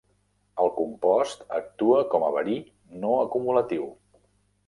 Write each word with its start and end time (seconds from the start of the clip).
El 0.61 0.69
compost 0.77 1.43
actua 1.57 2.01
com 2.15 2.25
a 2.29 2.33
verí 2.37 2.57
no 3.03 3.11
acumulatiu. 3.27 3.87